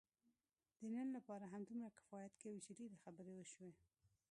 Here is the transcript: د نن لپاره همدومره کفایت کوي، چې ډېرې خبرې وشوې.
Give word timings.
د 0.79 0.81
نن 0.95 1.07
لپاره 1.17 1.45
همدومره 1.53 1.95
کفایت 1.97 2.33
کوي، 2.41 2.59
چې 2.65 2.71
ډېرې 2.79 3.01
خبرې 3.03 3.33
وشوې. 3.35 3.71